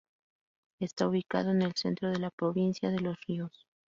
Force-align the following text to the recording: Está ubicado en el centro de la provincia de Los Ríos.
Está 0.79 1.07
ubicado 1.07 1.51
en 1.51 1.61
el 1.61 1.75
centro 1.75 2.09
de 2.09 2.17
la 2.17 2.31
provincia 2.31 2.89
de 2.89 3.01
Los 3.01 3.17
Ríos. 3.27 3.67